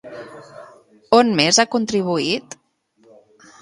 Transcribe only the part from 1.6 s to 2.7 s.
ha contribuït?